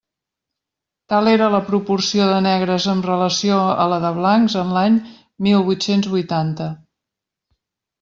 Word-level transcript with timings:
Tal 1.13 1.29
era 1.31 1.49
la 1.55 1.59
proporció 1.67 2.31
de 2.31 2.39
negres 2.47 2.89
amb 2.95 3.07
relació 3.11 3.61
a 3.85 3.87
la 3.95 4.03
de 4.09 4.13
blancs 4.19 4.59
en 4.65 4.75
l'any 4.81 5.01
mil 5.49 5.67
vuit-cents 5.71 6.13
vuitanta. 6.19 6.77